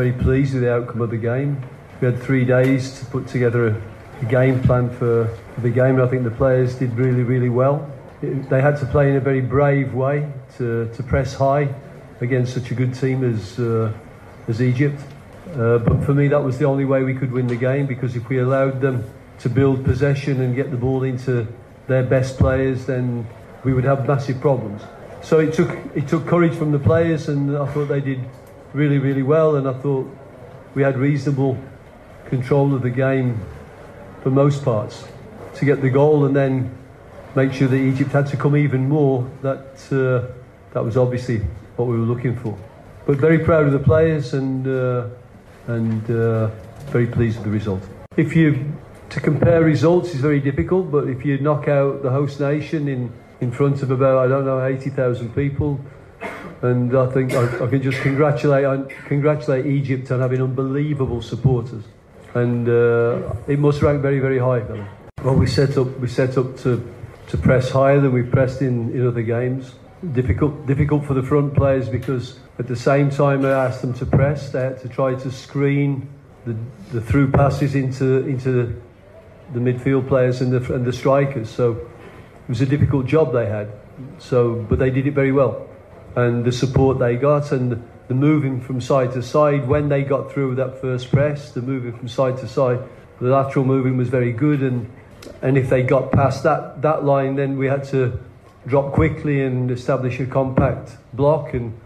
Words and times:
very 0.00 0.12
pleased 0.12 0.54
with 0.54 0.62
the 0.62 0.72
outcome 0.72 1.02
of 1.02 1.10
the 1.10 1.18
game. 1.18 1.62
We 2.00 2.06
had 2.06 2.22
three 2.22 2.46
days 2.46 2.98
to 2.98 3.04
put 3.04 3.28
together 3.28 3.68
a, 3.68 3.82
a 4.22 4.24
game 4.24 4.62
plan 4.62 4.88
for, 4.88 5.26
for 5.54 5.60
the 5.60 5.68
game, 5.68 6.00
I 6.00 6.06
think 6.06 6.24
the 6.24 6.30
players 6.30 6.74
did 6.74 6.94
really, 6.94 7.22
really 7.22 7.50
well. 7.50 7.86
It- 8.22 8.48
they 8.48 8.62
had 8.62 8.78
to 8.78 8.86
play 8.86 9.10
in 9.10 9.16
a 9.16 9.20
very 9.20 9.42
brave 9.42 9.92
way 9.92 10.26
to, 10.56 10.88
to 10.94 11.02
press 11.02 11.34
high 11.34 11.68
against 12.22 12.54
such 12.54 12.70
a 12.70 12.74
good 12.74 12.94
team 12.94 13.22
as, 13.24 13.58
uh, 13.60 13.92
as 14.48 14.62
Egypt. 14.62 14.98
Uh, 15.52 15.76
but 15.76 16.02
for 16.06 16.14
me, 16.14 16.28
that 16.28 16.42
was 16.42 16.56
the 16.56 16.64
only 16.64 16.86
way 16.86 17.02
we 17.02 17.12
could 17.12 17.30
win 17.30 17.46
the 17.46 17.56
game 17.68 17.86
because 17.86 18.16
if 18.16 18.26
we 18.30 18.38
allowed 18.38 18.80
them 18.80 19.04
to 19.40 19.50
build 19.50 19.84
possession 19.84 20.40
and 20.40 20.56
get 20.56 20.70
the 20.70 20.78
ball 20.78 21.02
into 21.02 21.46
their 21.88 22.04
best 22.04 22.38
players, 22.38 22.86
then 22.86 23.26
we 23.64 23.74
would 23.74 23.84
have 23.84 24.08
massive 24.08 24.40
problems. 24.40 24.80
So 25.22 25.40
it 25.40 25.52
took 25.52 25.68
it 25.94 26.08
took 26.08 26.26
courage 26.26 26.54
from 26.54 26.72
the 26.72 26.78
players, 26.78 27.28
and 27.28 27.54
I 27.54 27.66
thought 27.66 27.88
they 27.88 28.00
did 28.00 28.20
really, 28.72 28.98
really 28.98 29.22
well. 29.22 29.56
And 29.56 29.68
I 29.68 29.72
thought 29.72 30.08
we 30.74 30.82
had 30.82 30.96
reasonable 30.96 31.58
control 32.26 32.74
of 32.74 32.82
the 32.82 32.90
game 32.90 33.40
for 34.22 34.30
most 34.30 34.64
parts 34.64 35.04
to 35.54 35.64
get 35.64 35.82
the 35.82 35.90
goal, 35.90 36.24
and 36.26 36.34
then 36.34 36.76
make 37.34 37.52
sure 37.52 37.68
that 37.68 37.76
Egypt 37.76 38.12
had 38.12 38.26
to 38.28 38.36
come 38.36 38.56
even 38.56 38.88
more. 38.88 39.28
That 39.42 39.76
uh, 39.90 40.32
that 40.72 40.84
was 40.84 40.96
obviously 40.96 41.38
what 41.76 41.88
we 41.88 41.98
were 41.98 42.06
looking 42.06 42.36
for. 42.36 42.56
But 43.06 43.18
very 43.18 43.38
proud 43.38 43.66
of 43.66 43.72
the 43.72 43.78
players 43.78 44.34
and 44.34 44.66
uh, 44.66 45.08
and 45.66 46.08
uh, 46.10 46.50
very 46.86 47.06
pleased 47.06 47.36
with 47.38 47.44
the 47.44 47.50
result. 47.50 47.82
If 48.16 48.36
you 48.36 48.72
to 49.10 49.20
compare 49.20 49.62
results 49.62 50.14
is 50.14 50.20
very 50.20 50.40
difficult, 50.40 50.90
but 50.90 51.08
if 51.08 51.24
you 51.24 51.38
knock 51.38 51.66
out 51.66 52.02
the 52.02 52.10
host 52.10 52.40
nation 52.40 52.88
in 52.88 53.12
in 53.40 53.50
front 53.50 53.82
of 53.82 53.90
about 53.90 54.24
I 54.24 54.28
don't 54.28 54.44
know 54.44 54.64
eighty 54.64 54.90
thousand 54.90 55.34
people, 55.34 55.80
and 56.62 56.96
I 56.96 57.06
think 57.10 57.32
I, 57.32 57.44
I 57.64 57.66
can 57.68 57.82
just 57.82 58.00
congratulate 58.02 58.64
I 58.64 58.82
congratulate 59.06 59.66
Egypt 59.66 60.10
on 60.10 60.20
having 60.20 60.42
unbelievable 60.42 61.22
supporters, 61.22 61.84
and 62.34 62.68
uh, 62.68 63.34
it 63.46 63.58
must 63.58 63.82
rank 63.82 64.02
very 64.02 64.20
very 64.20 64.38
high. 64.38 64.62
Well, 65.22 65.34
we 65.34 65.46
set 65.46 65.76
up 65.76 65.98
we 65.98 66.08
set 66.08 66.36
up 66.38 66.56
to 66.58 66.82
to 67.28 67.38
press 67.38 67.70
higher 67.70 68.00
than 68.00 68.12
we've 68.12 68.30
pressed 68.30 68.60
in, 68.62 68.90
in 68.92 69.06
other 69.06 69.22
games. 69.22 69.74
Difficult 70.12 70.66
difficult 70.66 71.04
for 71.04 71.14
the 71.14 71.22
front 71.22 71.54
players 71.54 71.88
because 71.88 72.38
at 72.58 72.66
the 72.66 72.76
same 72.76 73.10
time 73.10 73.44
I 73.44 73.50
asked 73.50 73.82
them 73.82 73.94
to 73.94 74.06
press, 74.06 74.50
they 74.50 74.62
had 74.62 74.80
to 74.80 74.88
try 74.88 75.14
to 75.14 75.30
screen 75.30 76.08
the, 76.46 76.56
the 76.90 77.00
through 77.00 77.30
passes 77.30 77.74
into 77.74 78.26
into 78.26 78.80
the 79.52 79.60
midfield 79.60 80.08
players 80.08 80.40
and 80.40 80.52
the 80.52 80.74
and 80.74 80.84
the 80.84 80.92
strikers. 80.92 81.50
So 81.50 81.72
it 81.72 82.48
was 82.48 82.60
a 82.60 82.66
difficult 82.66 83.06
job 83.06 83.32
they 83.32 83.46
had. 83.46 83.68
So, 84.18 84.54
but 84.68 84.78
they 84.78 84.90
did 84.90 85.06
it 85.06 85.14
very 85.14 85.32
well, 85.32 85.68
and 86.16 86.44
the 86.44 86.52
support 86.52 86.98
they 86.98 87.16
got 87.16 87.52
and 87.52 87.82
the 88.08 88.14
moving 88.14 88.60
from 88.60 88.80
side 88.80 89.12
to 89.12 89.22
side 89.22 89.68
when 89.68 89.88
they 89.88 90.02
got 90.02 90.32
through 90.32 90.56
that 90.56 90.80
first 90.80 91.10
press, 91.12 91.52
the 91.52 91.62
moving 91.62 91.96
from 91.96 92.08
side 92.08 92.36
to 92.38 92.48
side, 92.48 92.80
the 93.20 93.28
lateral 93.28 93.64
moving 93.64 93.96
was 93.96 94.08
very 94.08 94.32
good, 94.32 94.62
and 94.62 94.90
and 95.42 95.56
if 95.56 95.70
they 95.70 95.82
got 95.82 96.10
past 96.10 96.42
that 96.42 96.82
that 96.82 97.04
line, 97.04 97.36
then 97.36 97.56
we 97.56 97.66
had 97.66 97.84
to 97.84 98.18
drop 98.66 98.92
quickly 98.92 99.42
and 99.42 99.70
establish 99.70 100.18
a 100.18 100.26
compact 100.26 100.96
block, 101.12 101.54
and 101.54 101.78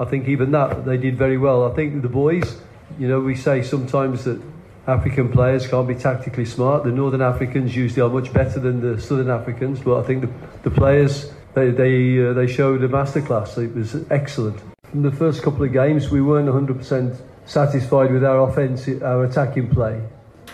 I 0.00 0.04
think 0.04 0.26
even 0.28 0.50
that 0.50 0.84
they 0.84 0.96
did 0.96 1.16
very 1.16 1.38
well. 1.38 1.70
I 1.70 1.74
think 1.74 2.02
the 2.02 2.08
boys, 2.08 2.60
you 2.98 3.06
know, 3.06 3.20
we 3.20 3.36
say 3.36 3.62
sometimes 3.62 4.24
that 4.24 4.42
African 4.88 5.30
players 5.30 5.68
can't 5.68 5.86
be 5.86 5.94
tactically 5.94 6.46
smart. 6.46 6.84
The 6.84 6.90
Northern 6.90 7.22
Africans 7.22 7.76
usually 7.76 8.02
are 8.02 8.08
much 8.08 8.32
better 8.32 8.58
than 8.58 8.80
the 8.80 9.00
Southern 9.00 9.30
Africans, 9.30 9.80
but 9.80 10.00
I 10.00 10.02
think 10.02 10.22
the, 10.22 10.30
the 10.68 10.70
players 10.70 11.30
they 11.54 11.70
they 11.70 12.28
uh, 12.28 12.32
they 12.32 12.46
showed 12.46 12.82
a 12.82 12.88
masterclass. 12.88 13.58
It 13.58 13.74
was 13.74 13.96
excellent. 14.10 14.60
In 14.94 15.02
the 15.02 15.12
first 15.12 15.42
couple 15.42 15.64
of 15.64 15.72
games, 15.72 16.10
we 16.10 16.22
weren't 16.22 16.48
100% 16.48 17.20
satisfied 17.44 18.10
with 18.10 18.24
our 18.24 18.48
offense, 18.48 18.88
our 19.02 19.24
attacking 19.24 19.68
play. 19.68 20.02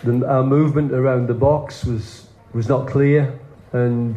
The, 0.03 0.27
our 0.29 0.43
movement 0.43 0.91
around 0.93 1.29
the 1.29 1.35
box 1.35 1.85
was 1.85 2.29
was 2.53 2.69
not 2.69 2.87
clear, 2.87 3.39
and 3.73 4.17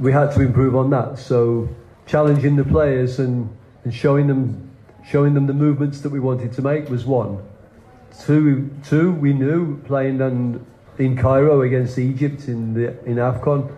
we 0.00 0.12
had 0.12 0.32
to 0.32 0.40
improve 0.40 0.74
on 0.76 0.90
that. 0.90 1.18
So 1.18 1.68
challenging 2.06 2.56
the 2.56 2.64
players 2.64 3.18
and, 3.18 3.48
and 3.84 3.94
showing 3.94 4.26
them 4.26 4.70
showing 5.06 5.34
them 5.34 5.46
the 5.46 5.54
movements 5.54 6.00
that 6.00 6.10
we 6.10 6.20
wanted 6.20 6.52
to 6.52 6.62
make 6.62 6.88
was 6.88 7.04
one. 7.04 7.42
Two, 8.24 8.70
two, 8.84 9.12
we 9.12 9.32
knew 9.32 9.78
playing 9.82 10.20
on, 10.20 10.66
in 10.98 11.16
Cairo 11.16 11.62
against 11.62 11.98
Egypt 11.98 12.48
in 12.48 12.74
the 12.74 13.02
in 13.04 13.16
Afcon, 13.16 13.72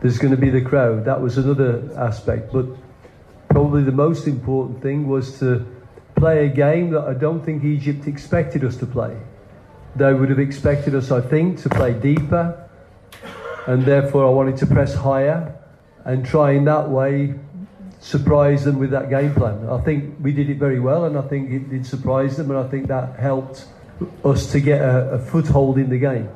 there's 0.00 0.18
going 0.18 0.30
to 0.30 0.40
be 0.40 0.50
the 0.50 0.60
crowd. 0.60 1.04
That 1.04 1.20
was 1.20 1.38
another 1.38 1.90
aspect, 1.96 2.52
but 2.52 2.66
probably 3.48 3.82
the 3.82 3.92
most 3.92 4.26
important 4.26 4.82
thing 4.82 5.08
was 5.08 5.38
to 5.40 5.66
play 6.16 6.46
a 6.46 6.48
game 6.48 6.90
that 6.90 7.04
I 7.04 7.14
don't 7.14 7.44
think 7.44 7.64
Egypt 7.64 8.06
expected 8.06 8.64
us 8.64 8.76
to 8.78 8.86
play. 8.86 9.16
They 9.94 10.12
would 10.12 10.28
have 10.30 10.38
expected 10.38 10.94
us, 10.94 11.10
I 11.10 11.20
think, 11.20 11.62
to 11.62 11.68
play 11.68 11.92
deeper, 11.92 12.68
and 13.66 13.84
therefore 13.84 14.26
I 14.26 14.30
wanted 14.30 14.56
to 14.58 14.66
press 14.66 14.94
higher 14.94 15.54
and 16.04 16.24
try 16.24 16.52
in 16.52 16.64
that 16.66 16.88
way 16.88 17.34
surprise 18.00 18.64
them 18.64 18.78
with 18.78 18.90
that 18.90 19.10
game 19.10 19.34
plan. 19.34 19.68
I 19.68 19.80
think 19.80 20.16
we 20.20 20.32
did 20.32 20.48
it 20.48 20.58
very 20.58 20.78
well, 20.78 21.06
and 21.06 21.18
I 21.18 21.22
think 21.22 21.50
it 21.50 21.70
did 21.70 21.84
surprise 21.84 22.36
them, 22.36 22.50
and 22.50 22.58
I 22.58 22.68
think 22.68 22.86
that 22.88 23.18
helped 23.18 23.66
us 24.24 24.52
to 24.52 24.60
get 24.60 24.80
a, 24.80 25.12
a 25.12 25.18
foothold 25.18 25.78
in 25.78 25.88
the 25.88 25.98
game. 25.98 26.28